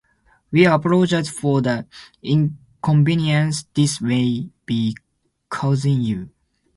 [0.49, 1.85] We apologize for the
[2.23, 4.97] inconvenience this may be
[5.47, 6.31] causing you.